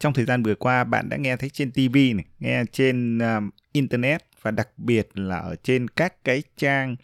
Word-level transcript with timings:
trong 0.00 0.12
thời 0.12 0.24
gian 0.24 0.42
vừa 0.42 0.54
qua 0.54 0.84
bạn 0.84 1.08
đã 1.08 1.16
nghe 1.16 1.36
thấy 1.36 1.50
trên 1.50 1.72
TV 1.72 1.94
này, 1.94 2.24
nghe 2.38 2.64
trên 2.72 3.18
uh, 3.18 3.54
internet 3.72 4.22
và 4.42 4.50
đặc 4.50 4.68
biệt 4.76 5.08
là 5.14 5.38
ở 5.38 5.56
trên 5.62 5.88
các 5.88 6.24
cái 6.24 6.42
trang 6.56 6.96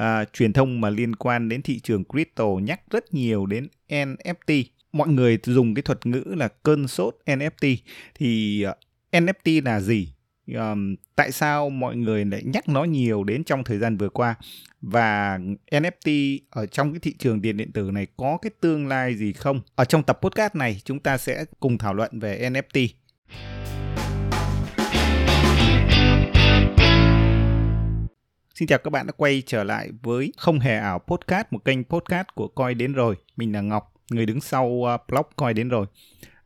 uh, 0.00 0.32
truyền 0.32 0.52
thông 0.52 0.80
mà 0.80 0.90
liên 0.90 1.16
quan 1.16 1.48
đến 1.48 1.62
thị 1.62 1.80
trường 1.80 2.04
crypto 2.04 2.46
nhắc 2.62 2.80
rất 2.90 3.14
nhiều 3.14 3.46
đến 3.46 3.68
NFT. 3.88 4.64
Mọi 4.92 5.08
người 5.08 5.38
dùng 5.44 5.74
cái 5.74 5.82
thuật 5.82 6.06
ngữ 6.06 6.24
là 6.26 6.48
cơn 6.62 6.88
sốt 6.88 7.16
NFT 7.26 7.76
thì 8.14 8.62
à, 8.62 8.70
uh, 8.70 8.76
NFT 9.12 9.64
là 9.64 9.80
gì? 9.80 10.08
Um, 10.54 10.96
tại 11.16 11.32
sao 11.32 11.70
mọi 11.70 11.96
người 11.96 12.24
lại 12.24 12.42
nhắc 12.44 12.68
nó 12.68 12.84
nhiều 12.84 13.24
đến 13.24 13.44
trong 13.44 13.64
thời 13.64 13.78
gian 13.78 13.96
vừa 13.96 14.08
qua 14.08 14.34
và 14.82 15.38
NFT 15.70 16.38
ở 16.50 16.66
trong 16.66 16.92
cái 16.92 17.00
thị 17.00 17.14
trường 17.18 17.42
tiền 17.42 17.56
điện 17.56 17.72
tử 17.72 17.90
này 17.92 18.06
có 18.16 18.38
cái 18.42 18.50
tương 18.60 18.86
lai 18.86 19.14
gì 19.14 19.32
không? 19.32 19.60
Ở 19.74 19.84
trong 19.84 20.02
tập 20.02 20.18
podcast 20.22 20.54
này 20.54 20.80
chúng 20.84 21.00
ta 21.00 21.18
sẽ 21.18 21.44
cùng 21.60 21.78
thảo 21.78 21.94
luận 21.94 22.18
về 22.18 22.50
NFT. 22.50 22.88
Xin 28.54 28.68
chào 28.68 28.78
các 28.78 28.90
bạn 28.90 29.06
đã 29.06 29.12
quay 29.16 29.42
trở 29.46 29.64
lại 29.64 29.90
với 30.02 30.32
Không 30.36 30.60
Hề 30.60 30.76
Ảo 30.76 30.98
Podcast, 30.98 31.46
một 31.50 31.64
kênh 31.64 31.84
podcast 31.84 32.26
của 32.34 32.48
Coi 32.48 32.74
Đến 32.74 32.92
Rồi. 32.92 33.16
Mình 33.36 33.52
là 33.52 33.60
Ngọc, 33.60 33.92
người 34.10 34.26
đứng 34.26 34.40
sau 34.40 34.66
uh, 34.66 35.00
blog 35.08 35.26
Coi 35.36 35.54
Đến 35.54 35.68
Rồi. 35.68 35.86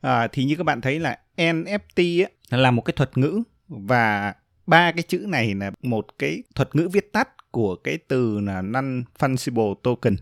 À, 0.01 0.27
thì 0.27 0.43
như 0.43 0.55
các 0.55 0.63
bạn 0.63 0.81
thấy 0.81 0.99
là 0.99 1.19
NFT 1.37 2.23
ấy, 2.23 2.31
là 2.49 2.71
một 2.71 2.81
cái 2.81 2.93
thuật 2.97 3.17
ngữ 3.17 3.43
và 3.67 4.33
ba 4.67 4.91
cái 4.91 5.03
chữ 5.03 5.25
này 5.27 5.55
là 5.55 5.71
một 5.81 6.05
cái 6.19 6.43
thuật 6.55 6.75
ngữ 6.75 6.89
viết 6.93 7.13
tắt 7.13 7.51
của 7.51 7.75
cái 7.75 7.97
từ 7.97 8.39
là 8.39 8.61
non-fungible 8.61 9.75
token. 9.83 10.15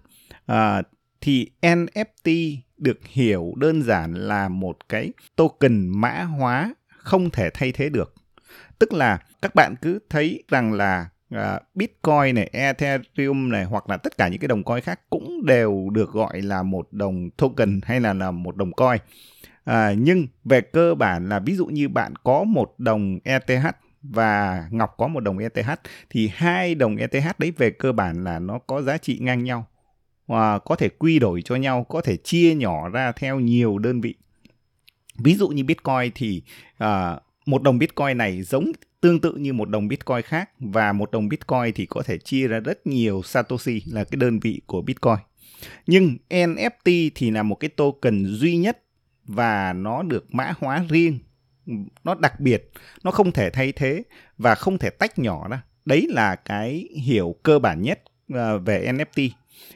À, 0.46 0.82
thì 1.22 1.52
NFT 1.62 2.58
được 2.78 3.00
hiểu 3.04 3.54
đơn 3.58 3.84
giản 3.84 4.14
là 4.14 4.50
một 4.50 4.90
cái 4.90 5.12
token 5.36 5.88
mã 5.88 6.24
hóa 6.24 6.74
không 6.88 7.30
thể 7.30 7.50
thay 7.54 7.72
thế 7.72 7.90
được. 7.90 8.14
Tức 8.80 8.94
là 8.94 9.20
các 9.42 9.56
bạn 9.56 9.76
cứ 9.82 10.00
thấy 10.10 10.44
rằng 10.48 10.74
là 10.74 11.10
uh, 11.36 11.40
Bitcoin 11.76 12.36
này, 12.36 12.50
Ethereum 12.54 13.50
này 13.50 13.64
hoặc 13.64 13.90
là 13.90 13.98
tất 13.98 14.18
cả 14.18 14.28
những 14.28 14.40
cái 14.40 14.48
đồng 14.48 14.64
coin 14.64 14.82
khác 14.82 15.00
cũng 15.10 15.46
đều 15.46 15.90
được 15.92 16.12
gọi 16.12 16.42
là 16.42 16.64
một 16.64 16.88
đồng 16.92 17.30
token 17.38 17.80
hay 17.84 18.00
là 18.00 18.14
là 18.14 18.32
một 18.32 18.56
đồng 18.56 18.72
coin. 18.72 19.00
À, 19.64 19.94
nhưng 19.98 20.28
về 20.44 20.62
cơ 20.62 20.96
bản 20.96 21.30
là 21.30 21.40
ví 21.40 21.56
dụ 21.56 21.66
như 21.66 21.90
bạn 21.90 22.16
có 22.16 22.44
một 22.44 22.74
đồng 22.78 23.20
ETH 23.24 23.66
và 24.04 24.68
Ngọc 24.72 24.94
có 24.98 25.08
một 25.08 25.20
đồng 25.20 25.38
ETH 25.38 25.70
thì 26.10 26.30
hai 26.34 26.76
đồng 26.76 26.96
ETH 26.96 27.40
đấy 27.40 27.52
về 27.58 27.70
cơ 27.70 27.92
bản 27.92 28.24
là 28.24 28.40
nó 28.40 28.60
có 28.60 28.82
giá 28.82 28.98
trị 28.98 29.18
ngang 29.22 29.44
nhau 29.44 29.66
và 30.28 30.60
có 30.60 30.76
thể 30.76 30.90
quy 30.90 31.20
đổi 31.20 31.42
cho 31.42 31.56
nhau, 31.56 31.86
có 31.90 32.02
thể 32.02 32.18
chia 32.18 32.56
nhỏ 32.56 32.90
ra 32.90 33.12
theo 33.12 33.40
nhiều 33.40 33.78
đơn 33.78 34.02
vị. 34.02 34.16
Ví 35.18 35.36
dụ 35.36 35.48
như 35.48 35.64
Bitcoin 35.64 36.12
thì 36.16 36.42
à, 36.78 37.20
một 37.46 37.64
đồng 37.64 37.78
Bitcoin 37.78 38.18
này 38.18 38.42
giống 38.42 38.72
tương 39.02 39.22
tự 39.22 39.36
như 39.36 39.54
một 39.54 39.70
đồng 39.70 39.88
Bitcoin 39.88 40.22
khác 40.22 40.50
và 40.60 40.94
một 40.94 41.12
đồng 41.12 41.30
Bitcoin 41.30 41.74
thì 41.76 41.86
có 41.86 42.04
thể 42.04 42.18
chia 42.18 42.48
ra 42.48 42.60
rất 42.60 42.88
nhiều 42.88 43.22
Satoshi 43.24 43.82
là 43.86 44.04
cái 44.04 44.18
đơn 44.18 44.40
vị 44.40 44.62
của 44.66 44.82
Bitcoin. 44.82 45.18
Nhưng 45.88 46.18
NFT 46.30 47.10
thì 47.16 47.32
là 47.32 47.44
một 47.44 47.56
cái 47.56 47.70
token 47.70 48.26
duy 48.26 48.58
nhất 48.58 48.83
và 49.26 49.74
nó 49.74 50.04
được 50.04 50.34
mã 50.34 50.54
hóa 50.60 50.86
riêng. 50.90 51.20
Nó 52.04 52.16
đặc 52.16 52.40
biệt 52.40 52.72
nó 53.04 53.12
không 53.12 53.32
thể 53.32 53.50
thay 53.50 53.72
thế 53.72 54.04
và 54.38 54.56
không 54.56 54.78
thể 54.78 54.90
tách 54.90 55.20
nhỏ 55.20 55.48
ra. 55.48 55.62
Đấy 55.86 56.08
là 56.10 56.36
cái 56.36 56.90
hiểu 57.02 57.36
cơ 57.44 57.60
bản 57.60 57.82
nhất 57.82 58.02
à, 58.34 58.58
về 58.58 58.92
NFT 58.92 59.30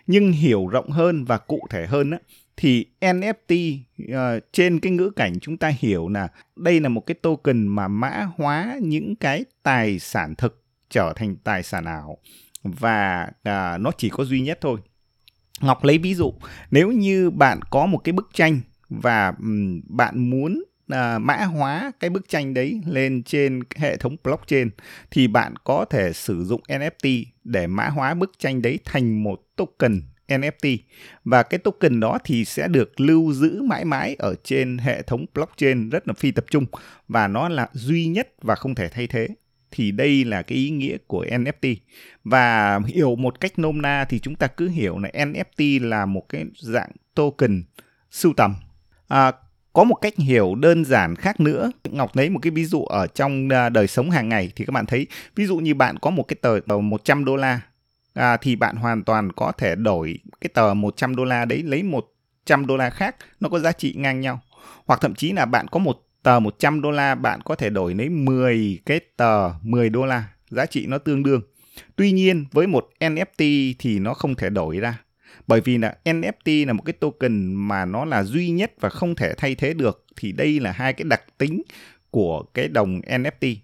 nhưng 0.07 0.31
hiểu 0.31 0.67
rộng 0.67 0.89
hơn 0.89 1.25
và 1.25 1.37
cụ 1.37 1.67
thể 1.69 1.85
hơn 1.87 2.11
á, 2.11 2.17
thì 2.57 2.85
NFT 3.01 3.79
uh, 4.03 4.13
à, 4.13 4.39
trên 4.51 4.79
cái 4.79 4.91
ngữ 4.91 5.09
cảnh 5.15 5.39
chúng 5.41 5.57
ta 5.57 5.71
hiểu 5.79 6.09
là 6.09 6.27
đây 6.55 6.79
là 6.79 6.89
một 6.89 7.05
cái 7.05 7.15
token 7.15 7.67
mà 7.67 7.87
mã 7.87 8.27
hóa 8.37 8.77
những 8.81 9.15
cái 9.15 9.45
tài 9.63 9.99
sản 9.99 10.35
thực 10.35 10.63
trở 10.89 11.13
thành 11.15 11.35
tài 11.35 11.63
sản 11.63 11.85
ảo. 11.85 12.17
Và 12.63 13.23
uh, 13.23 13.81
nó 13.81 13.91
chỉ 13.97 14.09
có 14.09 14.23
duy 14.23 14.41
nhất 14.41 14.57
thôi. 14.61 14.79
Ngọc 15.61 15.83
lấy 15.83 15.97
ví 15.97 16.13
dụ, 16.13 16.33
nếu 16.71 16.91
như 16.91 17.29
bạn 17.29 17.59
có 17.69 17.85
một 17.85 17.97
cái 17.97 18.13
bức 18.13 18.29
tranh 18.33 18.61
và 18.89 19.33
bạn 19.89 20.29
muốn 20.29 20.63
à, 20.87 21.19
mã 21.19 21.35
hóa 21.35 21.91
cái 21.99 22.09
bức 22.09 22.29
tranh 22.29 22.53
đấy 22.53 22.81
lên 22.85 23.23
trên 23.23 23.59
hệ 23.75 23.97
thống 23.97 24.15
blockchain 24.23 24.69
thì 25.11 25.27
bạn 25.27 25.53
có 25.63 25.85
thể 25.89 26.13
sử 26.13 26.43
dụng 26.45 26.61
NFT 26.67 27.23
để 27.43 27.67
mã 27.67 27.87
hóa 27.87 28.13
bức 28.13 28.31
tranh 28.39 28.61
đấy 28.61 28.79
thành 28.85 29.23
một 29.23 29.41
token 29.55 30.01
NFT 30.27 30.77
và 31.23 31.43
cái 31.43 31.57
token 31.57 31.99
đó 31.99 32.17
thì 32.23 32.45
sẽ 32.45 32.67
được 32.67 32.99
lưu 32.99 33.33
giữ 33.33 33.61
mãi 33.61 33.85
mãi 33.85 34.15
ở 34.19 34.35
trên 34.43 34.77
hệ 34.77 35.01
thống 35.01 35.25
blockchain 35.33 35.89
rất 35.89 36.07
là 36.07 36.13
phi 36.13 36.31
tập 36.31 36.45
trung 36.51 36.65
và 37.07 37.27
nó 37.27 37.49
là 37.49 37.69
duy 37.73 38.07
nhất 38.07 38.29
và 38.41 38.55
không 38.55 38.75
thể 38.75 38.89
thay 38.89 39.07
thế. 39.07 39.27
Thì 39.71 39.91
đây 39.91 40.25
là 40.25 40.41
cái 40.41 40.57
ý 40.57 40.69
nghĩa 40.69 40.97
của 41.07 41.25
NFT 41.25 41.75
và 42.23 42.79
hiểu 42.85 43.15
một 43.15 43.39
cách 43.39 43.59
nôm 43.59 43.81
na 43.81 44.05
thì 44.09 44.19
chúng 44.19 44.35
ta 44.35 44.47
cứ 44.47 44.69
hiểu 44.69 44.97
là 44.97 45.09
NFT 45.13 45.87
là 45.89 46.05
một 46.05 46.29
cái 46.29 46.45
dạng 46.61 46.91
token 47.15 47.63
sưu 48.11 48.33
tầm 48.33 48.55
à, 49.07 49.31
có 49.73 49.83
một 49.83 49.95
cách 49.95 50.17
hiểu 50.17 50.55
đơn 50.55 50.85
giản 50.85 51.15
khác 51.15 51.39
nữa. 51.39 51.71
Ngọc 51.83 52.15
lấy 52.15 52.29
một 52.29 52.39
cái 52.41 52.51
ví 52.51 52.65
dụ 52.65 52.83
ở 52.83 53.07
trong 53.07 53.49
à, 53.49 53.69
đời 53.69 53.87
sống 53.87 54.09
hàng 54.09 54.29
ngày 54.29 54.51
thì 54.55 54.65
các 54.65 54.71
bạn 54.71 54.85
thấy. 54.85 55.07
Ví 55.35 55.45
dụ 55.45 55.57
như 55.57 55.75
bạn 55.75 55.99
có 55.99 56.09
một 56.09 56.23
cái 56.23 56.37
tờ 56.41 56.59
tờ 56.67 56.77
100 56.77 57.25
đô 57.25 57.35
la 57.35 57.61
à, 58.13 58.37
thì 58.37 58.55
bạn 58.55 58.75
hoàn 58.75 59.03
toàn 59.03 59.31
có 59.31 59.51
thể 59.51 59.75
đổi 59.75 60.19
cái 60.41 60.49
tờ 60.53 60.73
100 60.73 61.15
đô 61.15 61.23
la 61.23 61.45
đấy 61.45 61.63
lấy 61.63 61.83
100 61.83 62.67
đô 62.67 62.77
la 62.77 62.89
khác 62.89 63.15
nó 63.39 63.49
có 63.49 63.59
giá 63.59 63.71
trị 63.71 63.93
ngang 63.97 64.21
nhau. 64.21 64.39
Hoặc 64.85 65.01
thậm 65.01 65.15
chí 65.15 65.31
là 65.31 65.45
bạn 65.45 65.67
có 65.67 65.79
một 65.79 65.97
tờ 66.23 66.39
100 66.39 66.81
đô 66.81 66.91
la 66.91 67.15
bạn 67.15 67.41
có 67.41 67.55
thể 67.55 67.69
đổi 67.69 67.93
lấy 67.93 68.09
10 68.09 68.79
cái 68.85 68.99
tờ 69.17 69.49
10 69.61 69.89
đô 69.89 70.05
la. 70.05 70.23
Giá 70.49 70.65
trị 70.65 70.85
nó 70.85 70.97
tương 70.97 71.23
đương. 71.23 71.41
Tuy 71.95 72.11
nhiên 72.11 72.45
với 72.51 72.67
một 72.67 72.89
NFT 72.99 73.73
thì 73.79 73.99
nó 73.99 74.13
không 74.13 74.35
thể 74.35 74.49
đổi 74.49 74.77
ra 74.79 74.97
bởi 75.47 75.61
vì 75.61 75.77
là 75.77 75.95
NFT 76.03 76.67
là 76.67 76.73
một 76.73 76.83
cái 76.85 76.93
token 76.93 77.53
mà 77.53 77.85
nó 77.85 78.05
là 78.05 78.23
duy 78.23 78.49
nhất 78.49 78.71
và 78.79 78.89
không 78.89 79.15
thể 79.15 79.33
thay 79.37 79.55
thế 79.55 79.73
được 79.73 80.05
thì 80.15 80.31
đây 80.31 80.59
là 80.59 80.71
hai 80.71 80.93
cái 80.93 81.05
đặc 81.09 81.21
tính 81.37 81.61
của 82.11 82.43
cái 82.53 82.67
đồng 82.67 83.01
NFT 83.01 83.55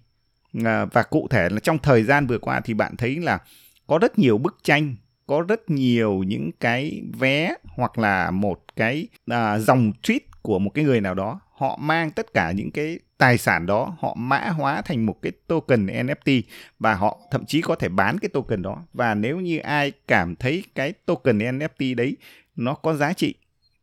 à, 0.64 0.84
và 0.84 1.02
cụ 1.02 1.28
thể 1.30 1.48
là 1.48 1.60
trong 1.60 1.78
thời 1.78 2.02
gian 2.02 2.26
vừa 2.26 2.38
qua 2.38 2.60
thì 2.60 2.74
bạn 2.74 2.96
thấy 2.96 3.16
là 3.16 3.38
có 3.86 3.98
rất 3.98 4.18
nhiều 4.18 4.38
bức 4.38 4.58
tranh 4.62 4.96
có 5.26 5.44
rất 5.48 5.70
nhiều 5.70 6.22
những 6.26 6.50
cái 6.60 7.02
vé 7.18 7.54
hoặc 7.64 7.98
là 7.98 8.30
một 8.30 8.64
cái 8.76 9.08
à, 9.26 9.58
dòng 9.58 9.92
tweet 10.02 10.20
của 10.42 10.58
một 10.58 10.70
cái 10.74 10.84
người 10.84 11.00
nào 11.00 11.14
đó 11.14 11.40
họ 11.54 11.78
mang 11.80 12.10
tất 12.10 12.34
cả 12.34 12.52
những 12.52 12.70
cái 12.70 12.98
tài 13.18 13.38
sản 13.38 13.66
đó 13.66 13.96
họ 14.00 14.14
mã 14.18 14.38
hóa 14.38 14.82
thành 14.82 15.06
một 15.06 15.16
cái 15.22 15.32
token 15.46 15.86
NFT 15.86 16.42
và 16.78 16.94
họ 16.94 17.18
thậm 17.30 17.44
chí 17.46 17.60
có 17.60 17.74
thể 17.74 17.88
bán 17.88 18.18
cái 18.18 18.28
token 18.28 18.62
đó 18.62 18.82
và 18.92 19.14
nếu 19.14 19.40
như 19.40 19.58
ai 19.58 19.92
cảm 20.08 20.36
thấy 20.36 20.64
cái 20.74 20.92
token 21.06 21.38
NFT 21.38 21.96
đấy 21.96 22.16
nó 22.56 22.74
có 22.74 22.94
giá 22.94 23.12
trị 23.12 23.34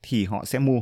thì 0.03 0.25
họ 0.25 0.45
sẽ 0.45 0.59
mua. 0.59 0.81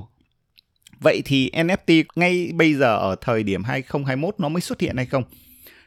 Vậy 0.99 1.21
thì 1.25 1.51
NFT 1.53 2.03
ngay 2.15 2.51
bây 2.55 2.73
giờ 2.73 2.97
ở 2.97 3.15
thời 3.21 3.43
điểm 3.43 3.63
2021 3.63 4.35
nó 4.37 4.49
mới 4.49 4.61
xuất 4.61 4.79
hiện 4.79 4.97
hay 4.97 5.05
không? 5.05 5.23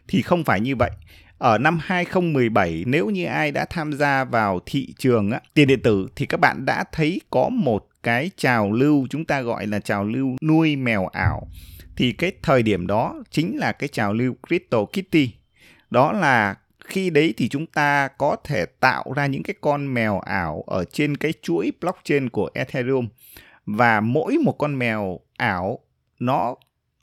Thì 0.09 0.23
không 0.23 0.45
phải 0.45 0.61
như 0.61 0.77
vậy. 0.77 0.91
Ở 1.39 1.59
năm 1.59 1.79
2017 1.83 2.85
nếu 2.87 3.11
như 3.11 3.25
ai 3.25 3.51
đã 3.51 3.65
tham 3.65 3.93
gia 3.93 4.25
vào 4.25 4.61
thị 4.67 4.95
trường 4.99 5.31
á, 5.31 5.41
tiền 5.55 5.69
điện 5.69 5.83
tử 5.83 6.09
thì 6.17 6.27
các 6.27 6.41
bạn 6.41 6.65
đã 6.65 6.85
thấy 6.93 7.21
có 7.31 7.49
một 7.49 7.89
cái 8.03 8.31
trào 8.37 8.73
lưu 8.73 9.07
chúng 9.11 9.25
ta 9.25 9.41
gọi 9.41 9.67
là 9.67 9.81
trào 9.81 10.05
lưu 10.05 10.37
nuôi 10.43 10.77
mèo 10.77 11.07
ảo 11.07 11.49
thì 11.97 12.13
cái 12.13 12.33
thời 12.43 12.63
điểm 12.63 12.87
đó 12.87 13.23
chính 13.31 13.59
là 13.59 13.73
cái 13.73 13.89
trào 13.89 14.13
lưu 14.13 14.35
Crypto 14.49 14.85
Kitty. 14.85 15.31
Đó 15.91 16.13
là 16.13 16.57
khi 16.85 17.11
đấy 17.11 17.35
thì 17.37 17.49
chúng 17.49 17.67
ta 17.67 18.09
có 18.09 18.37
thể 18.45 18.67
tạo 18.67 19.13
ra 19.17 19.27
những 19.27 19.43
cái 19.43 19.55
con 19.61 19.95
mèo 19.95 20.21
ảo 20.21 20.65
ở 20.67 20.85
trên 20.85 21.17
cái 21.17 21.33
chuỗi 21.43 21.73
blockchain 21.81 22.29
của 22.29 22.51
Ethereum 22.55 23.09
và 23.67 24.01
mỗi 24.01 24.39
một 24.39 24.53
con 24.53 24.79
mèo 24.79 25.21
ảo 25.37 25.79
nó 26.19 26.55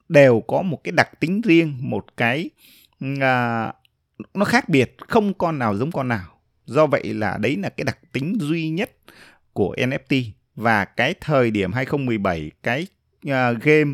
đều 0.09 0.43
có 0.47 0.61
một 0.61 0.83
cái 0.83 0.91
đặc 0.91 1.19
tính 1.19 1.41
riêng, 1.41 1.77
một 1.79 2.05
cái 2.17 2.49
uh, 3.05 3.75
nó 4.33 4.45
khác 4.45 4.69
biệt, 4.69 4.95
không 4.97 5.33
con 5.33 5.59
nào 5.59 5.77
giống 5.77 5.91
con 5.91 6.07
nào. 6.07 6.27
Do 6.65 6.87
vậy 6.87 7.13
là 7.13 7.37
đấy 7.37 7.55
là 7.57 7.69
cái 7.69 7.85
đặc 7.85 7.97
tính 8.11 8.37
duy 8.39 8.69
nhất 8.69 8.91
của 9.53 9.75
NFT 9.77 10.31
và 10.59 10.85
cái 10.85 11.13
thời 11.21 11.51
điểm 11.51 11.73
2017 11.73 12.51
cái 12.63 12.87
uh, 13.27 13.61
game 13.61 13.91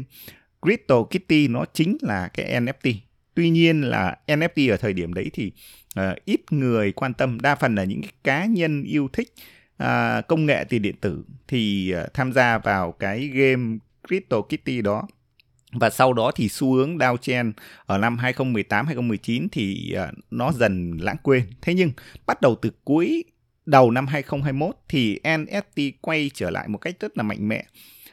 Crypto 0.61 1.03
Kitty 1.03 1.47
nó 1.47 1.65
chính 1.73 1.97
là 2.01 2.27
cái 2.27 2.61
NFT. 2.61 2.93
Tuy 3.33 3.49
nhiên 3.49 3.81
là 3.81 4.17
NFT 4.27 4.71
ở 4.73 4.77
thời 4.77 4.93
điểm 4.93 5.13
đấy 5.13 5.29
thì 5.33 5.51
uh, 5.99 6.25
ít 6.25 6.41
người 6.51 6.91
quan 6.91 7.13
tâm, 7.13 7.39
đa 7.39 7.55
phần 7.55 7.75
là 7.75 7.83
những 7.83 8.01
cái 8.01 8.11
cá 8.23 8.45
nhân 8.45 8.83
yêu 8.83 9.09
thích 9.13 9.33
uh, 9.83 10.27
công 10.27 10.45
nghệ 10.45 10.63
tiền 10.63 10.81
điện 10.81 10.95
tử 11.01 11.23
thì 11.47 11.93
uh, 12.03 12.13
tham 12.13 12.33
gia 12.33 12.57
vào 12.57 12.91
cái 12.91 13.27
game 13.27 13.77
Crypto 14.07 14.41
Kitty 14.41 14.81
đó. 14.81 15.07
Và 15.71 15.89
sau 15.89 16.13
đó 16.13 16.31
thì 16.35 16.49
xu 16.49 16.73
hướng 16.73 16.97
downtrend 16.97 17.51
ở 17.85 17.97
năm 17.97 18.17
2018 18.17 18.85
2019 18.85 19.47
thì 19.51 19.95
uh, 20.03 20.17
nó 20.31 20.51
dần 20.51 20.97
lãng 21.01 21.17
quên. 21.23 21.43
Thế 21.61 21.73
nhưng 21.73 21.91
bắt 22.25 22.41
đầu 22.41 22.55
từ 22.61 22.71
cuối 22.83 23.23
đầu 23.65 23.91
năm 23.91 24.07
2021 24.07 24.75
thì 24.89 25.19
NFT 25.23 25.91
quay 26.01 26.31
trở 26.33 26.49
lại 26.49 26.67
một 26.67 26.77
cách 26.77 26.95
rất 26.99 27.17
là 27.17 27.23
mạnh 27.23 27.47
mẽ 27.47 27.65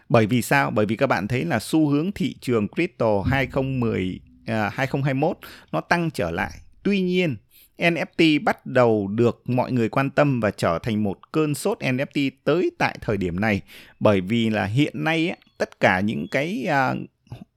Bởi 0.09 0.27
vì 0.27 0.43
sao? 0.43 0.71
Bởi 0.71 0.87
vì 0.87 0.97
các 0.97 1.07
bạn 1.07 1.29
thấy 1.29 1.45
là 1.45 1.59
xu 1.59 1.89
hướng 1.89 2.13
thị 2.13 2.35
trường 2.41 2.69
crypto 2.69 3.23
2010 3.27 4.21
à, 4.47 4.71
2021 4.75 5.39
nó 5.73 5.81
tăng 5.81 6.11
trở 6.11 6.31
lại. 6.31 6.53
Tuy 6.83 7.01
nhiên, 7.01 7.37
NFT 7.79 8.45
bắt 8.45 8.67
đầu 8.67 9.09
được 9.09 9.43
mọi 9.47 9.73
người 9.73 9.89
quan 9.89 10.11
tâm 10.11 10.41
và 10.41 10.51
trở 10.51 10.79
thành 10.83 11.03
một 11.03 11.33
cơn 11.33 11.55
sốt 11.55 11.79
NFT 11.81 12.31
tới 12.45 12.71
tại 12.79 12.99
thời 13.01 13.17
điểm 13.17 13.41
này 13.41 13.61
bởi 14.01 14.21
vì 14.21 14.51
là 14.51 14.65
hiện 14.65 15.05
nay 15.05 15.29
ấy, 15.29 15.39
tất 15.59 15.81
cả 15.81 16.01
những 16.01 16.27
cái 16.31 16.67
uh, 16.69 16.99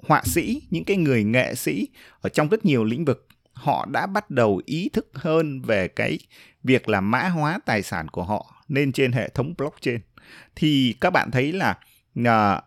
họa 0.08 0.22
sĩ, 0.26 0.62
những 0.70 0.84
cái 0.84 0.98
người 0.98 1.24
nghệ 1.24 1.56
sĩ 1.56 1.88
ở 2.22 2.30
trong 2.30 2.50
rất 2.50 2.66
nhiều 2.66 2.84
lĩnh 2.84 3.06
vực 3.06 3.25
họ 3.56 3.86
đã 3.86 4.06
bắt 4.06 4.30
đầu 4.30 4.62
ý 4.66 4.90
thức 4.94 5.10
hơn 5.14 5.62
về 5.62 5.88
cái 5.88 6.20
việc 6.64 6.90
là 6.90 7.02
mã 7.02 7.30
hóa 7.30 7.60
tài 7.66 7.84
sản 7.84 8.08
của 8.08 8.24
họ 8.24 8.64
lên 8.68 8.92
trên 8.92 9.12
hệ 9.12 9.30
thống 9.30 9.54
blockchain. 9.58 10.00
Thì 10.56 10.96
các 11.02 11.10
bạn 11.10 11.32
thấy 11.32 11.52
là 11.52 11.78
uh, 12.20 12.64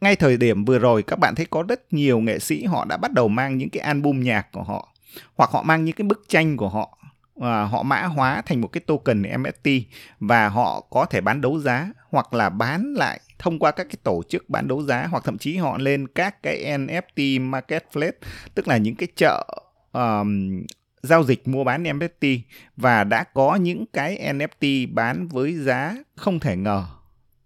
ngay 0.00 0.16
thời 0.16 0.36
điểm 0.36 0.64
vừa 0.64 0.78
rồi 0.78 1.02
các 1.02 1.18
bạn 1.18 1.34
thấy 1.34 1.46
có 1.50 1.64
rất 1.68 1.92
nhiều 1.92 2.20
nghệ 2.20 2.38
sĩ 2.38 2.64
họ 2.64 2.84
đã 2.84 2.96
bắt 2.96 3.12
đầu 3.12 3.28
mang 3.28 3.58
những 3.58 3.70
cái 3.70 3.80
album 3.82 4.20
nhạc 4.20 4.52
của 4.52 4.62
họ 4.62 4.88
hoặc 5.34 5.50
họ 5.50 5.62
mang 5.62 5.84
những 5.84 5.94
cái 5.94 6.06
bức 6.06 6.24
tranh 6.28 6.56
của 6.56 6.68
họ 6.68 6.98
à, 7.40 7.62
họ 7.62 7.82
mã 7.82 8.02
hóa 8.02 8.42
thành 8.46 8.60
một 8.60 8.68
cái 8.68 8.80
token 8.80 9.22
NFT 9.22 9.82
và 10.20 10.48
họ 10.48 10.80
có 10.90 11.04
thể 11.04 11.20
bán 11.20 11.40
đấu 11.40 11.58
giá 11.58 11.88
hoặc 12.12 12.34
là 12.34 12.48
bán 12.48 12.94
lại 12.96 13.20
thông 13.38 13.58
qua 13.58 13.70
các 13.70 13.84
cái 13.84 13.96
tổ 14.02 14.22
chức 14.28 14.50
bán 14.50 14.68
đấu 14.68 14.82
giá 14.82 15.06
hoặc 15.10 15.24
thậm 15.24 15.38
chí 15.38 15.56
họ 15.56 15.78
lên 15.78 16.06
các 16.08 16.42
cái 16.42 16.64
NFT 16.64 17.50
marketplace 17.50 18.18
tức 18.54 18.68
là 18.68 18.76
những 18.76 18.94
cái 18.94 19.08
chợ 19.16 19.46
um, 19.92 20.62
giao 21.02 21.24
dịch 21.24 21.48
mua 21.48 21.64
bán 21.64 21.82
NFT 21.82 22.38
và 22.76 23.04
đã 23.04 23.24
có 23.24 23.54
những 23.54 23.84
cái 23.92 24.34
NFT 24.34 24.94
bán 24.94 25.28
với 25.28 25.54
giá 25.54 25.96
không 26.16 26.40
thể 26.40 26.56
ngờ. 26.56 26.84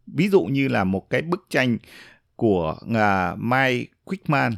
Ví 0.07 0.29
dụ 0.29 0.43
như 0.43 0.69
là 0.69 0.85
một 0.85 1.11
cái 1.11 1.23
bức 1.23 1.47
tranh 1.51 1.79
của 2.37 2.77
uh, 2.85 3.39
Mike 3.39 3.93
Quickman 4.05 4.53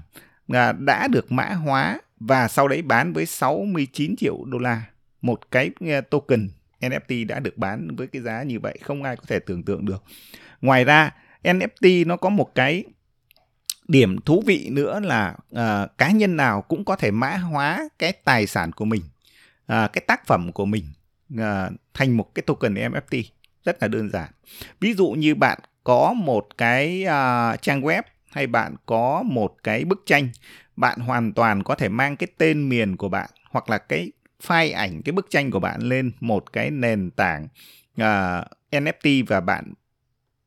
uh, 0.52 0.78
đã 0.78 1.08
được 1.08 1.32
mã 1.32 1.44
hóa 1.44 2.00
và 2.20 2.48
sau 2.48 2.68
đấy 2.68 2.82
bán 2.82 3.12
với 3.12 3.26
69 3.26 4.16
triệu 4.16 4.44
đô 4.44 4.58
la. 4.58 4.82
Một 5.22 5.50
cái 5.50 5.70
à, 5.80 6.00
token 6.00 6.48
NFT 6.80 7.26
đã 7.26 7.40
được 7.40 7.58
bán 7.58 7.96
với 7.96 8.06
cái 8.06 8.22
giá 8.22 8.42
như 8.42 8.60
vậy 8.60 8.78
không 8.82 9.02
ai 9.02 9.16
có 9.16 9.22
thể 9.26 9.38
tưởng 9.38 9.62
tượng 9.62 9.86
được. 9.86 10.04
Ngoài 10.60 10.84
ra 10.84 11.10
NFT 11.42 12.06
nó 12.06 12.16
có 12.16 12.28
một 12.28 12.54
cái 12.54 12.84
điểm 13.88 14.18
thú 14.20 14.42
vị 14.46 14.68
nữa 14.72 15.00
là 15.00 15.34
uh, 15.54 15.98
cá 15.98 16.10
nhân 16.10 16.36
nào 16.36 16.62
cũng 16.62 16.84
có 16.84 16.96
thể 16.96 17.10
mã 17.10 17.36
hóa 17.36 17.88
cái 17.98 18.12
tài 18.12 18.46
sản 18.46 18.72
của 18.72 18.84
mình 18.84 19.02
uh, 19.72 19.92
cái 19.92 20.04
tác 20.06 20.26
phẩm 20.26 20.52
của 20.52 20.64
mình 20.64 20.84
uh, 21.34 21.72
thành 21.94 22.16
một 22.16 22.34
cái 22.34 22.42
token 22.46 22.74
NFT 22.74 23.22
rất 23.64 23.82
là 23.82 23.88
đơn 23.88 24.10
giản 24.10 24.30
ví 24.80 24.94
dụ 24.94 25.10
như 25.10 25.34
bạn 25.34 25.58
có 25.84 26.12
một 26.12 26.46
cái 26.58 27.02
uh, 27.04 27.62
trang 27.62 27.80
web 27.80 28.02
hay 28.30 28.46
bạn 28.46 28.74
có 28.86 29.22
một 29.22 29.56
cái 29.62 29.84
bức 29.84 30.02
tranh 30.06 30.28
bạn 30.76 30.98
hoàn 30.98 31.32
toàn 31.32 31.62
có 31.62 31.74
thể 31.74 31.88
mang 31.88 32.16
cái 32.16 32.26
tên 32.38 32.68
miền 32.68 32.96
của 32.96 33.08
bạn 33.08 33.30
hoặc 33.50 33.70
là 33.70 33.78
cái 33.78 34.12
file 34.42 34.76
ảnh 34.76 35.02
cái 35.02 35.12
bức 35.12 35.30
tranh 35.30 35.50
của 35.50 35.60
bạn 35.60 35.82
lên 35.82 36.12
một 36.20 36.52
cái 36.52 36.70
nền 36.70 37.10
tảng 37.10 37.48
à, 37.96 38.38
uh, 38.38 38.82
NFT 38.82 39.24
và 39.26 39.40
bạn 39.40 39.72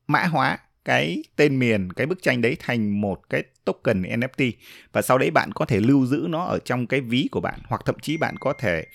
mã 0.08 0.26
hóa 0.26 0.58
cái 0.86 1.24
tên 1.36 1.60
miền 1.60 1.94
cái 1.94 2.08
bức 2.08 2.22
tranh 2.22 2.42
đấy 2.42 2.58
thành 2.60 3.02
một 3.02 3.30
cái 3.30 3.44
token 3.66 4.02
NFT 4.02 4.52
và 4.92 5.02
sau 5.02 5.18
đấy 5.18 5.32
bạn 5.32 5.52
có 5.54 5.66
thể 5.66 5.80
lưu 5.80 6.06
giữ 6.06 6.26
nó 6.30 6.44
ở 6.44 6.60
trong 6.66 6.88
cái 6.88 7.02
ví 7.02 7.28
của 7.32 7.42
bạn 7.42 7.60
hoặc 7.64 7.82
thậm 7.86 7.96
chí 8.02 8.18
bạn 8.18 8.36
có 8.40 8.54
thể 8.54 8.86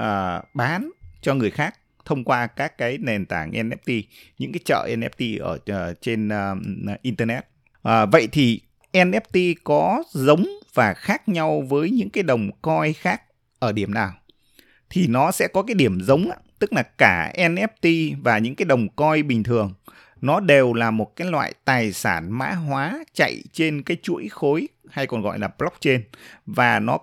uh, 0.00 0.44
bán 0.54 0.90
cho 1.20 1.34
người 1.34 1.50
khác 1.50 1.74
thông 2.04 2.24
qua 2.24 2.46
các 2.46 2.78
cái 2.78 2.98
nền 2.98 3.26
tảng 3.26 3.50
NFT 3.50 4.02
những 4.38 4.52
cái 4.52 4.60
chợ 4.64 4.88
NFT 4.90 5.44
ở 5.44 5.58
uh, 5.90 6.00
trên 6.00 6.28
uh, 6.28 7.02
internet. 7.02 7.46
Uh, 7.88 7.92
vậy 8.12 8.28
thì 8.32 8.60
NFT 8.92 9.54
có 9.64 10.02
giống 10.12 10.46
và 10.74 10.94
khác 10.94 11.28
nhau 11.28 11.62
với 11.68 11.90
những 11.90 12.10
cái 12.10 12.22
đồng 12.22 12.50
coin 12.62 12.92
khác 12.92 13.22
ở 13.58 13.72
điểm 13.72 13.94
nào? 13.94 14.12
Thì 14.90 15.06
nó 15.06 15.30
sẽ 15.30 15.48
có 15.48 15.62
cái 15.62 15.74
điểm 15.74 16.00
giống 16.00 16.30
tức 16.58 16.72
là 16.72 16.82
cả 16.82 17.32
NFT 17.36 18.16
và 18.22 18.38
những 18.38 18.54
cái 18.54 18.64
đồng 18.64 18.88
coin 18.88 19.28
bình 19.28 19.42
thường 19.42 19.74
nó 20.20 20.40
đều 20.40 20.72
là 20.72 20.90
một 20.90 21.16
cái 21.16 21.30
loại 21.30 21.54
tài 21.64 21.92
sản 21.92 22.38
mã 22.38 22.50
hóa 22.50 23.04
chạy 23.14 23.42
trên 23.52 23.82
cái 23.82 23.96
chuỗi 24.02 24.28
khối 24.28 24.68
hay 24.90 25.06
còn 25.06 25.22
gọi 25.22 25.38
là 25.38 25.48
blockchain. 25.58 26.00
Và 26.46 26.80
nó 26.80 26.98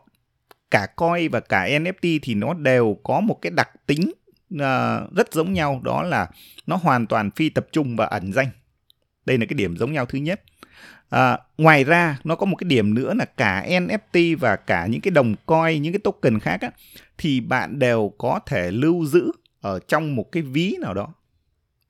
cả 0.71 0.88
coin 0.95 1.31
và 1.31 1.39
cả 1.39 1.68
NFT 1.68 2.19
thì 2.21 2.35
nó 2.35 2.53
đều 2.53 2.97
có 3.03 3.19
một 3.19 3.39
cái 3.41 3.51
đặc 3.51 3.69
tính 3.85 4.12
uh, 4.56 5.13
rất 5.15 5.33
giống 5.33 5.53
nhau 5.53 5.81
đó 5.83 6.03
là 6.03 6.30
nó 6.68 6.75
hoàn 6.75 7.07
toàn 7.07 7.31
phi 7.31 7.50
tập 7.50 7.68
trung 7.71 7.95
và 7.95 8.06
ẩn 8.06 8.33
danh 8.33 8.47
đây 9.25 9.38
là 9.38 9.46
cái 9.46 9.56
điểm 9.56 9.78
giống 9.78 9.94
nhau 9.94 10.06
thứ 10.06 10.20
nhất. 10.20 10.42
À, 11.10 11.38
ngoài 11.58 11.84
ra 11.84 12.20
nó 12.24 12.36
có 12.36 12.46
một 12.46 12.56
cái 12.56 12.68
điểm 12.70 12.94
nữa 12.94 13.14
là 13.14 13.25
cả 13.25 13.66
NFT 13.68 14.38
và 14.38 14.56
cả 14.56 14.88
những 14.88 15.02
cái 15.02 15.12
đồng 15.12 15.36
coin 15.46 15.81
những 15.81 15.94
cái 15.94 16.00
token 16.00 16.40
khác 16.40 16.62
á, 16.62 16.72
thì 17.18 17.40
bạn 17.40 17.80
đều 17.80 18.14
có 18.18 18.40
thể 18.46 18.72
lưu 18.72 19.06
giữ 19.06 19.31
ở 19.62 19.80
trong 19.88 20.16
một 20.16 20.31
cái 20.31 20.44
ví 20.44 20.75
nào 20.81 20.94
đó. 20.94 21.14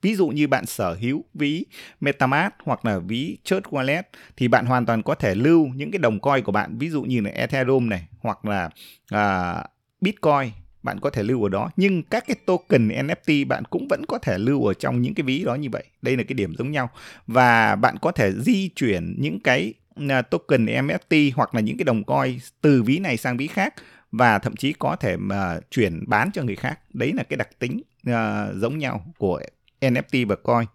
Ví 0.02 0.14
dụ 0.14 0.28
như 0.28 0.48
bạn 0.48 0.66
sở 0.66 0.94
hữu 0.94 1.24
ví 1.34 1.64
MetaMask 2.00 2.54
hoặc 2.64 2.84
là 2.84 2.98
ví 2.98 3.38
Church 3.44 3.64
Wallet 3.64 4.02
thì 4.36 4.48
bạn 4.48 4.66
hoàn 4.66 4.86
toàn 4.86 5.02
có 5.02 5.14
thể 5.14 5.34
lưu 5.34 5.66
những 5.74 5.90
cái 5.90 5.98
đồng 5.98 6.20
coin 6.20 6.44
của 6.44 6.52
bạn. 6.52 6.78
Ví 6.78 6.90
dụ 6.90 7.02
như 7.02 7.20
là 7.20 7.30
Ethereum 7.30 7.88
này 7.88 8.06
hoặc 8.20 8.44
là 8.44 8.70
uh, 9.14 9.70
Bitcoin 10.00 10.50
bạn 10.84 11.00
có 11.00 11.10
thể 11.10 11.22
lưu 11.22 11.42
ở 11.42 11.48
đó 11.48 11.70
nhưng 11.76 12.02
các 12.02 12.24
cái 12.26 12.36
token 12.46 12.88
NFT 12.88 13.46
bạn 13.46 13.64
cũng 13.70 13.88
vẫn 13.88 14.02
có 14.08 14.18
thể 14.18 14.38
lưu 14.38 14.66
ở 14.66 14.74
trong 14.74 15.02
những 15.02 15.14
cái 15.14 15.24
ví 15.24 15.44
đó 15.44 15.54
như 15.54 15.68
vậy 15.72 15.84
đây 16.02 16.16
là 16.16 16.22
cái 16.22 16.34
điểm 16.34 16.54
giống 16.58 16.70
nhau 16.70 16.90
và 17.26 17.76
bạn 17.76 17.96
có 18.02 18.12
thể 18.12 18.32
di 18.32 18.68
chuyển 18.68 19.14
những 19.18 19.40
cái 19.40 19.74
à, 20.08 20.22
token 20.22 20.66
NFT 20.66 21.30
hoặc 21.34 21.54
là 21.54 21.60
những 21.60 21.76
cái 21.76 21.84
đồng 21.84 22.04
coin 22.04 22.38
từ 22.60 22.82
ví 22.82 22.98
này 22.98 23.16
sang 23.16 23.36
ví 23.36 23.46
khác 23.46 23.74
và 24.12 24.38
thậm 24.38 24.56
chí 24.56 24.72
có 24.72 24.96
thể 24.96 25.16
mà 25.16 25.58
chuyển 25.70 26.04
bán 26.06 26.30
cho 26.32 26.42
người 26.42 26.56
khác 26.56 26.78
đấy 26.92 27.12
là 27.12 27.22
cái 27.22 27.36
đặc 27.36 27.48
tính 27.58 27.80
uh, 28.10 28.14
giống 28.54 28.78
nhau 28.78 29.04
của 29.18 29.40
NFT 29.80 30.26
và 30.26 30.36
coin. 30.36 30.66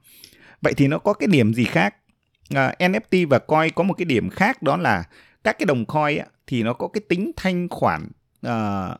Vậy 0.61 0.73
thì 0.73 0.87
nó 0.87 0.97
có 0.97 1.13
cái 1.13 1.27
điểm 1.27 1.53
gì 1.53 1.63
khác? 1.63 1.95
À, 2.55 2.67
uh, 2.67 2.91
NFT 2.91 3.27
và 3.27 3.39
coin 3.39 3.73
có 3.75 3.83
một 3.83 3.93
cái 3.93 4.05
điểm 4.05 4.29
khác 4.29 4.61
đó 4.61 4.77
là 4.77 5.03
các 5.43 5.59
cái 5.59 5.65
đồng 5.65 5.85
coin 5.85 6.17
á, 6.17 6.25
thì 6.47 6.63
nó 6.63 6.73
có 6.73 6.87
cái 6.87 7.01
tính 7.09 7.31
thanh 7.35 7.69
khoản 7.69 8.07
uh, 8.47 8.99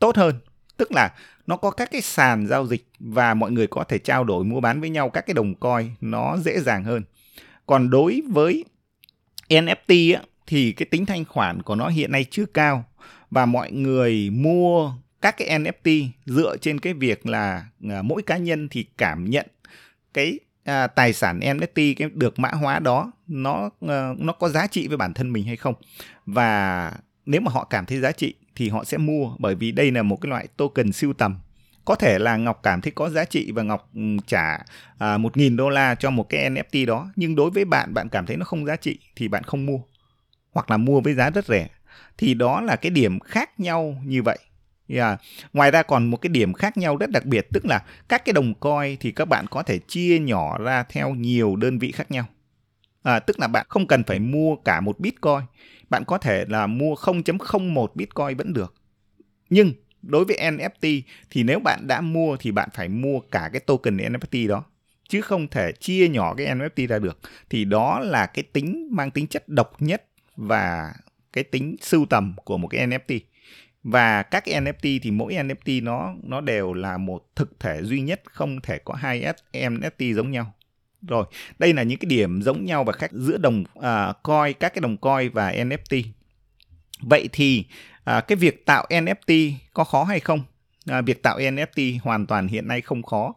tốt 0.00 0.16
hơn. 0.16 0.34
Tức 0.76 0.92
là 0.92 1.12
nó 1.46 1.56
có 1.56 1.70
các 1.70 1.90
cái 1.90 2.00
sàn 2.00 2.46
giao 2.46 2.66
dịch 2.66 2.86
và 2.98 3.34
mọi 3.34 3.50
người 3.50 3.66
có 3.66 3.84
thể 3.84 3.98
trao 3.98 4.24
đổi 4.24 4.44
mua 4.44 4.60
bán 4.60 4.80
với 4.80 4.90
nhau 4.90 5.10
các 5.10 5.26
cái 5.26 5.34
đồng 5.34 5.54
coin 5.54 5.90
nó 6.00 6.36
dễ 6.36 6.60
dàng 6.60 6.84
hơn. 6.84 7.02
Còn 7.66 7.90
đối 7.90 8.22
với 8.28 8.64
NFT 9.48 10.16
á, 10.16 10.22
thì 10.46 10.72
cái 10.72 10.86
tính 10.86 11.06
thanh 11.06 11.24
khoản 11.24 11.62
của 11.62 11.74
nó 11.74 11.88
hiện 11.88 12.12
nay 12.12 12.26
chưa 12.30 12.46
cao 12.46 12.84
và 13.30 13.46
mọi 13.46 13.72
người 13.72 14.30
mua 14.30 14.92
các 15.20 15.36
cái 15.38 15.60
NFT 15.60 16.08
dựa 16.26 16.56
trên 16.56 16.80
cái 16.80 16.92
việc 16.92 17.26
là 17.26 17.66
à, 17.90 18.02
mỗi 18.02 18.22
cá 18.22 18.36
nhân 18.36 18.68
thì 18.70 18.86
cảm 18.98 19.30
nhận 19.30 19.46
cái 20.14 20.38
à, 20.64 20.86
tài 20.86 21.12
sản 21.12 21.40
NFT 21.40 21.94
cái 21.96 22.10
được 22.14 22.38
mã 22.38 22.48
hóa 22.48 22.78
đó 22.78 23.12
nó 23.26 23.70
à, 23.88 24.12
nó 24.18 24.32
có 24.32 24.48
giá 24.48 24.66
trị 24.66 24.88
với 24.88 24.96
bản 24.96 25.14
thân 25.14 25.32
mình 25.32 25.44
hay 25.44 25.56
không 25.56 25.74
và 26.26 26.92
nếu 27.26 27.40
mà 27.40 27.52
họ 27.52 27.64
cảm 27.64 27.86
thấy 27.86 28.00
giá 28.00 28.12
trị 28.12 28.34
thì 28.60 28.68
họ 28.68 28.84
sẽ 28.84 28.98
mua 28.98 29.30
bởi 29.38 29.54
vì 29.54 29.72
đây 29.72 29.90
là 29.90 30.02
một 30.02 30.16
cái 30.20 30.30
loại 30.30 30.48
token 30.56 30.92
siêu 30.92 31.12
tầm 31.12 31.36
có 31.84 31.94
thể 31.94 32.18
là 32.18 32.36
ngọc 32.36 32.60
cảm 32.62 32.80
thấy 32.80 32.92
có 32.92 33.10
giá 33.10 33.24
trị 33.24 33.52
và 33.52 33.62
ngọc 33.62 33.90
ừ, 33.94 34.00
trả 34.26 34.58
à, 34.98 35.18
một 35.18 35.36
nghìn 35.36 35.56
đô 35.56 35.68
la 35.68 35.94
cho 35.94 36.10
một 36.10 36.28
cái 36.28 36.50
NFT 36.50 36.86
đó 36.86 37.10
nhưng 37.16 37.36
đối 37.36 37.50
với 37.50 37.64
bạn 37.64 37.94
bạn 37.94 38.08
cảm 38.08 38.26
thấy 38.26 38.36
nó 38.36 38.44
không 38.44 38.66
giá 38.66 38.76
trị 38.76 38.98
thì 39.16 39.28
bạn 39.28 39.42
không 39.42 39.66
mua 39.66 39.78
hoặc 40.52 40.70
là 40.70 40.76
mua 40.76 41.00
với 41.00 41.14
giá 41.14 41.30
rất 41.30 41.46
rẻ 41.46 41.68
thì 42.18 42.34
đó 42.34 42.60
là 42.60 42.76
cái 42.76 42.90
điểm 42.90 43.20
khác 43.20 43.60
nhau 43.60 43.96
như 44.04 44.22
vậy 44.22 44.38
Yeah. 44.92 45.20
Ngoài 45.52 45.70
ra 45.70 45.82
còn 45.82 46.06
một 46.06 46.16
cái 46.16 46.28
điểm 46.28 46.52
khác 46.52 46.76
nhau 46.76 46.96
rất 46.96 47.10
đặc 47.10 47.24
biệt 47.24 47.46
tức 47.52 47.66
là 47.66 47.82
các 48.08 48.24
cái 48.24 48.32
đồng 48.32 48.54
coin 48.54 48.96
thì 49.00 49.12
các 49.12 49.24
bạn 49.24 49.46
có 49.50 49.62
thể 49.62 49.78
chia 49.78 50.18
nhỏ 50.18 50.58
ra 50.58 50.82
theo 50.82 51.14
nhiều 51.14 51.56
đơn 51.56 51.78
vị 51.78 51.92
khác 51.92 52.10
nhau. 52.10 52.24
À, 53.02 53.18
tức 53.18 53.40
là 53.40 53.46
bạn 53.46 53.66
không 53.68 53.86
cần 53.86 54.04
phải 54.04 54.18
mua 54.18 54.56
cả 54.56 54.80
một 54.80 55.00
bitcoin, 55.00 55.40
bạn 55.90 56.04
có 56.04 56.18
thể 56.18 56.44
là 56.48 56.66
mua 56.66 56.94
0.01 56.94 57.86
bitcoin 57.94 58.36
vẫn 58.36 58.52
được. 58.52 58.74
Nhưng 59.50 59.72
đối 60.02 60.24
với 60.24 60.36
NFT 60.36 61.02
thì 61.30 61.42
nếu 61.42 61.60
bạn 61.60 61.86
đã 61.86 62.00
mua 62.00 62.36
thì 62.36 62.52
bạn 62.52 62.68
phải 62.74 62.88
mua 62.88 63.20
cả 63.20 63.50
cái 63.52 63.60
token 63.60 63.96
NFT 63.96 64.48
đó 64.48 64.64
chứ 65.08 65.20
không 65.20 65.48
thể 65.48 65.72
chia 65.72 66.08
nhỏ 66.08 66.34
cái 66.34 66.46
NFT 66.46 66.86
ra 66.86 66.98
được. 66.98 67.18
Thì 67.50 67.64
đó 67.64 68.00
là 68.00 68.26
cái 68.26 68.42
tính 68.42 68.88
mang 68.90 69.10
tính 69.10 69.26
chất 69.26 69.48
độc 69.48 69.82
nhất 69.82 70.04
và 70.36 70.92
cái 71.32 71.44
tính 71.44 71.76
sưu 71.80 72.06
tầm 72.06 72.34
của 72.44 72.58
một 72.58 72.68
cái 72.68 72.86
NFT 72.86 73.20
và 73.82 74.22
các 74.22 74.44
cái 74.44 74.60
NFT 74.62 74.98
thì 75.02 75.10
mỗi 75.10 75.34
NFT 75.34 75.84
nó 75.84 76.14
nó 76.22 76.40
đều 76.40 76.72
là 76.72 76.98
một 76.98 77.26
thực 77.36 77.60
thể 77.60 77.82
duy 77.82 78.00
nhất 78.00 78.22
không 78.24 78.60
thể 78.60 78.78
có 78.78 78.94
hai 78.94 79.32
NFT 79.52 80.14
giống 80.14 80.30
nhau 80.30 80.54
rồi 81.08 81.24
đây 81.58 81.72
là 81.72 81.82
những 81.82 81.98
cái 81.98 82.06
điểm 82.06 82.42
giống 82.42 82.64
nhau 82.64 82.84
và 82.84 82.92
khác 82.92 83.12
giữa 83.12 83.38
đồng 83.38 83.64
uh, 83.78 84.22
coin 84.22 84.52
các 84.60 84.74
cái 84.74 84.80
đồng 84.80 84.96
coin 84.96 85.32
và 85.32 85.52
NFT 85.52 86.02
vậy 87.00 87.28
thì 87.32 87.64
uh, 87.98 88.26
cái 88.28 88.36
việc 88.36 88.66
tạo 88.66 88.86
NFT 88.90 89.52
có 89.74 89.84
khó 89.84 90.04
hay 90.04 90.20
không? 90.20 90.42
Uh, 90.98 91.04
việc 91.04 91.22
tạo 91.22 91.38
NFT 91.38 91.98
hoàn 92.02 92.26
toàn 92.26 92.48
hiện 92.48 92.68
nay 92.68 92.80
không 92.80 93.02
khó. 93.02 93.34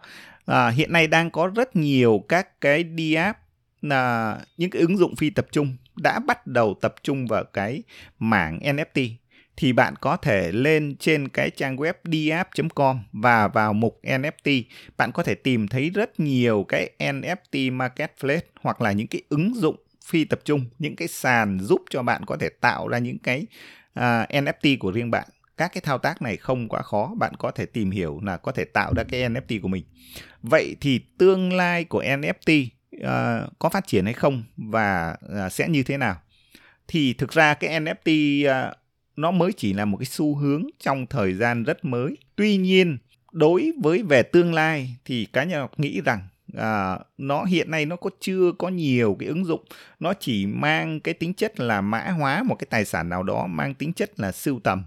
Uh, 0.52 0.74
hiện 0.74 0.94
nay 0.94 1.08
đang 1.08 1.32
có 1.32 1.48
rất 1.48 1.76
nhiều 1.76 2.26
các 2.30 2.62
cái 2.62 2.86
DApp 2.98 3.40
là 3.82 4.38
những 4.58 4.70
cái 4.70 4.82
ứng 4.82 4.98
dụng 4.98 5.16
phi 5.16 5.30
tập 5.30 5.48
trung 5.52 5.76
đã 5.96 6.20
bắt 6.20 6.48
đầu 6.48 6.78
tập 6.82 6.96
trung 7.04 7.28
vào 7.28 7.44
cái 7.44 7.84
mảng 8.20 8.60
NFT 8.60 9.10
thì 9.58 9.74
bạn 9.74 9.94
có 10.02 10.18
thể 10.18 10.52
lên 10.52 10.96
trên 11.00 11.30
cái 11.30 11.50
trang 11.50 11.78
web 11.78 11.94
diap.com 12.04 13.00
và 13.12 13.48
vào 13.48 13.74
mục 13.74 14.00
NFT 14.04 14.64
bạn 14.98 15.12
có 15.12 15.24
thể 15.24 15.36
tìm 15.36 15.68
thấy 15.68 15.90
rất 15.90 16.20
nhiều 16.20 16.66
cái 16.68 16.92
NFT 17.00 17.76
marketplace 17.76 18.46
hoặc 18.62 18.82
là 18.82 18.92
những 18.92 19.08
cái 19.08 19.22
ứng 19.30 19.56
dụng 19.56 19.76
phi 20.06 20.26
tập 20.26 20.40
trung 20.46 20.66
những 20.80 20.96
cái 20.96 21.08
sàn 21.08 21.60
giúp 21.60 21.82
cho 21.90 22.04
bạn 22.04 22.26
có 22.26 22.38
thể 22.38 22.50
tạo 22.50 22.88
ra 22.88 22.98
những 22.98 23.20
cái 23.20 23.46
à, 23.94 24.22
uh, 24.22 24.30
NFT 24.30 24.78
của 24.80 24.92
riêng 24.92 25.12
bạn. 25.12 25.28
Các 25.58 25.72
cái 25.74 25.82
thao 25.82 25.98
tác 25.98 26.22
này 26.22 26.38
không 26.38 26.70
quá 26.70 26.82
khó 26.82 27.14
bạn 27.18 27.34
có 27.36 27.52
thể 27.52 27.66
tìm 27.66 27.92
hiểu 27.92 28.20
là 28.24 28.38
có 28.38 28.52
thể 28.52 28.66
tạo 28.66 28.94
ra 28.94 29.04
cái 29.04 29.30
NFT 29.30 29.62
của 29.62 29.68
mình. 29.68 29.84
Vậy 30.42 30.76
thì 30.82 31.00
tương 31.18 31.54
lai 31.54 31.84
của 31.84 32.04
NFT 32.04 32.68
uh, 32.96 33.04
à, 33.04 33.42
có 33.60 33.70
phát 33.70 33.88
triển 33.88 34.06
hay 34.06 34.14
không 34.14 34.44
và 34.58 35.16
uh, 35.46 35.52
sẽ 35.52 35.70
như 35.70 35.84
thế 35.84 35.98
nào? 35.98 36.16
Thì 36.88 37.14
thực 37.14 37.32
ra 37.32 37.54
cái 37.54 37.80
NFT 37.80 38.42
uh, 38.70 38.74
nó 39.16 39.32
mới 39.32 39.52
chỉ 39.54 39.74
là 39.74 39.86
một 39.86 39.98
cái 39.98 40.06
xu 40.06 40.36
hướng 40.36 40.64
trong 40.80 41.08
thời 41.08 41.34
gian 41.34 41.64
rất 41.64 41.86
mới. 41.86 42.18
Tuy 42.36 42.58
nhiên 42.58 42.98
đối 43.32 43.72
với 43.82 44.04
về 44.04 44.24
tương 44.24 44.54
lai 44.54 44.96
thì 45.06 45.26
cá 45.26 45.44
nhân 45.44 45.60
học 45.60 45.80
nghĩ 45.80 46.02
rằng 46.02 46.20
à, 46.58 47.00
nó 47.18 47.44
hiện 47.44 47.72
nay 47.72 47.86
nó 47.86 47.96
có 47.96 48.10
chưa 48.20 48.52
có 48.60 48.70
nhiều 48.70 49.16
cái 49.20 49.30
ứng 49.30 49.46
dụng. 49.46 49.66
Nó 50.00 50.14
chỉ 50.20 50.46
mang 50.46 51.00
cái 51.00 51.14
tính 51.14 51.34
chất 51.34 51.60
là 51.60 51.82
mã 51.82 52.10
hóa 52.10 52.44
một 52.44 52.56
cái 52.60 52.68
tài 52.70 52.86
sản 52.86 53.10
nào 53.10 53.24
đó 53.24 53.48
mang 53.48 53.74
tính 53.74 53.94
chất 53.94 54.20
là 54.20 54.32
sưu 54.32 54.60
tầm. 54.60 54.84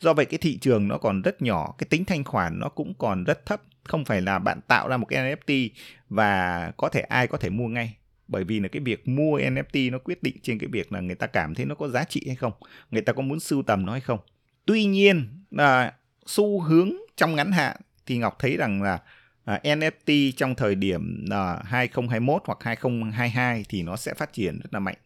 Do 0.00 0.12
vậy 0.12 0.24
cái 0.24 0.38
thị 0.38 0.58
trường 0.58 0.88
nó 0.88 0.98
còn 0.98 1.22
rất 1.22 1.42
nhỏ 1.42 1.74
cái 1.78 1.86
tính 1.90 2.04
thanh 2.04 2.24
khoản 2.24 2.58
nó 2.58 2.68
cũng 2.68 2.94
còn 2.98 3.24
rất 3.24 3.46
thấp. 3.46 3.62
Không 3.84 4.04
phải 4.04 4.20
là 4.20 4.38
bạn 4.38 4.60
tạo 4.68 4.88
ra 4.88 4.96
một 4.96 5.06
cái 5.06 5.36
NFT 5.36 5.68
và 6.08 6.72
có 6.76 6.88
thể 6.88 7.00
ai 7.00 7.26
có 7.26 7.38
thể 7.38 7.50
mua 7.50 7.68
ngay 7.68 7.96
bởi 8.28 8.44
vì 8.44 8.60
là 8.60 8.68
cái 8.68 8.82
việc 8.82 9.08
mua 9.08 9.38
NFT 9.38 9.92
nó 9.92 9.98
quyết 9.98 10.22
định 10.22 10.36
trên 10.42 10.58
cái 10.58 10.68
việc 10.72 10.92
là 10.92 11.00
người 11.00 11.14
ta 11.14 11.26
cảm 11.26 11.54
thấy 11.54 11.66
nó 11.66 11.74
có 11.74 11.88
giá 11.88 12.04
trị 12.04 12.22
hay 12.26 12.36
không 12.36 12.52
người 12.90 13.02
ta 13.02 13.12
có 13.12 13.22
muốn 13.22 13.40
sưu 13.40 13.62
tầm 13.62 13.86
nó 13.86 13.92
hay 13.92 14.00
không. 14.00 14.18
Tuy 14.66 14.84
nhiên 14.84 15.28
là 15.50 15.92
xu 16.26 16.60
hướng 16.60 16.92
trong 17.16 17.36
ngắn 17.36 17.52
hạn 17.52 17.76
thì 18.06 18.18
ngọc 18.18 18.36
thấy 18.38 18.56
rằng 18.56 18.82
là 18.82 18.98
à, 19.44 19.60
NFT 19.62 20.32
trong 20.36 20.54
thời 20.54 20.74
điểm 20.74 21.24
à, 21.30 21.56
2021 21.64 22.42
hoặc 22.46 22.58
2022 22.60 23.64
thì 23.68 23.82
nó 23.82 23.96
sẽ 23.96 24.14
phát 24.14 24.32
triển 24.32 24.58
rất 24.58 24.74
là 24.74 24.80
mạnh. 24.80 24.96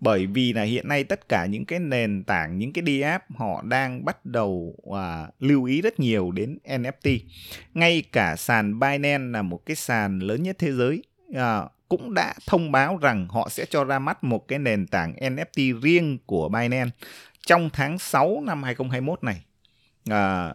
Bởi 0.00 0.26
vì 0.26 0.52
là 0.52 0.62
hiện 0.62 0.88
nay 0.88 1.04
tất 1.04 1.28
cả 1.28 1.46
những 1.46 1.64
cái 1.64 1.78
nền 1.78 2.24
tảng 2.24 2.58
những 2.58 2.72
cái 2.72 3.00
DApp 3.00 3.24
họ 3.36 3.62
đang 3.62 4.04
bắt 4.04 4.26
đầu 4.26 4.76
à, 4.96 5.28
lưu 5.40 5.64
ý 5.64 5.82
rất 5.82 6.00
nhiều 6.00 6.30
đến 6.30 6.58
NFT 6.64 7.18
ngay 7.74 8.02
cả 8.12 8.36
sàn 8.36 8.80
Binance 8.80 9.24
là 9.32 9.42
một 9.42 9.66
cái 9.66 9.76
sàn 9.76 10.18
lớn 10.18 10.42
nhất 10.42 10.56
thế 10.58 10.72
giới 10.72 11.02
à, 11.34 11.62
cũng 11.88 12.14
đã 12.14 12.34
thông 12.46 12.72
báo 12.72 12.96
rằng 12.96 13.28
họ 13.30 13.48
sẽ 13.48 13.64
cho 13.70 13.84
ra 13.84 13.98
mắt 13.98 14.24
một 14.24 14.48
cái 14.48 14.58
nền 14.58 14.86
tảng 14.86 15.14
NFT 15.14 15.80
riêng 15.80 16.18
của 16.26 16.48
Binance 16.48 16.90
trong 17.46 17.70
tháng 17.72 17.98
6 17.98 18.40
năm 18.44 18.62
2021 18.62 19.24
này. 19.24 19.42
À, 20.10 20.54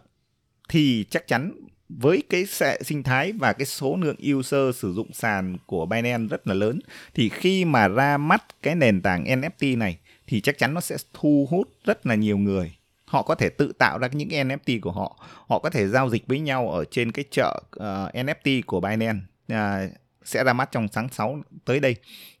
thì 0.68 1.04
chắc 1.10 1.26
chắn 1.28 1.52
với 1.88 2.22
cái 2.30 2.46
hệ 2.60 2.82
sinh 2.82 3.02
thái 3.02 3.32
và 3.32 3.52
cái 3.52 3.66
số 3.66 3.96
lượng 3.96 4.16
user 4.34 4.76
sử 4.76 4.92
dụng 4.92 5.12
sàn 5.12 5.56
của 5.66 5.86
Binance 5.86 6.28
rất 6.30 6.46
là 6.46 6.54
lớn 6.54 6.78
thì 7.14 7.28
khi 7.28 7.64
mà 7.64 7.88
ra 7.88 8.18
mắt 8.18 8.44
cái 8.62 8.74
nền 8.74 9.02
tảng 9.02 9.24
NFT 9.24 9.78
này 9.78 9.98
thì 10.26 10.40
chắc 10.40 10.58
chắn 10.58 10.74
nó 10.74 10.80
sẽ 10.80 10.96
thu 11.12 11.46
hút 11.50 11.68
rất 11.84 12.06
là 12.06 12.14
nhiều 12.14 12.38
người. 12.38 12.76
Họ 13.04 13.22
có 13.22 13.34
thể 13.34 13.48
tự 13.48 13.72
tạo 13.78 13.98
ra 13.98 14.08
những 14.12 14.28
NFT 14.28 14.80
của 14.80 14.92
họ. 14.92 15.16
Họ 15.46 15.58
có 15.58 15.70
thể 15.70 15.88
giao 15.88 16.10
dịch 16.10 16.26
với 16.26 16.40
nhau 16.40 16.70
ở 16.70 16.84
trên 16.90 17.12
cái 17.12 17.24
chợ 17.30 17.62
ờ, 17.70 18.04
uh, 18.04 18.14
NFT 18.14 18.62
của 18.66 18.80
Binance. 18.80 19.20
Uh, 19.52 19.90
sẽ 20.24 20.44
ra 20.44 20.52
mắt 20.52 20.68
trong 20.72 20.88
tháng 20.92 21.08
6 21.08 21.42
tới 21.64 21.80
đây. 21.80 21.96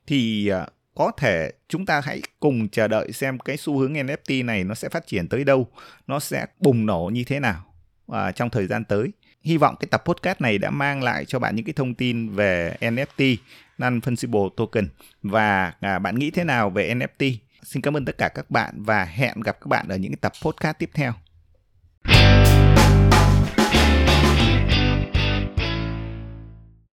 Thì 0.06 0.48
à, 0.48 0.66
có 0.94 1.12
thể 1.16 1.52
chúng 1.68 1.86
ta 1.86 2.00
hãy 2.04 2.22
cùng 2.40 2.68
chờ 2.68 2.88
đợi 2.88 3.12
xem 3.12 3.38
cái 3.38 3.56
xu 3.56 3.78
hướng 3.78 3.94
NFT 3.94 4.44
này 4.44 4.64
nó 4.64 4.74
sẽ 4.74 4.88
phát 4.88 5.06
triển 5.06 5.28
tới 5.28 5.44
đâu 5.44 5.68
nó 6.06 6.20
sẽ 6.20 6.46
bùng 6.58 6.86
nổ 6.86 7.10
như 7.12 7.24
thế 7.24 7.40
nào 7.40 7.64
à, 8.08 8.32
trong 8.32 8.50
thời 8.50 8.66
gian 8.66 8.84
tới. 8.84 9.12
Hy 9.42 9.56
vọng 9.56 9.74
cái 9.80 9.88
tập 9.90 10.02
podcast 10.06 10.40
này 10.40 10.58
đã 10.58 10.70
mang 10.70 11.02
lại 11.02 11.24
cho 11.24 11.38
bạn 11.38 11.56
những 11.56 11.64
cái 11.64 11.72
thông 11.72 11.94
tin 11.94 12.28
về 12.28 12.76
NFT 12.80 13.36
non-fungible 13.78 14.48
token 14.56 14.88
và 15.22 15.72
à, 15.80 15.98
bạn 15.98 16.18
nghĩ 16.18 16.30
thế 16.30 16.44
nào 16.44 16.70
về 16.70 16.94
NFT 16.94 17.36
xin 17.62 17.82
cảm 17.82 17.96
ơn 17.96 18.04
tất 18.04 18.18
cả 18.18 18.28
các 18.28 18.50
bạn 18.50 18.74
và 18.82 19.04
hẹn 19.04 19.40
gặp 19.40 19.60
các 19.60 19.66
bạn 19.66 19.88
ở 19.88 19.96
những 19.96 20.12
cái 20.12 20.18
tập 20.20 20.32
podcast 20.42 20.78
tiếp 20.78 20.90
theo. 20.94 21.12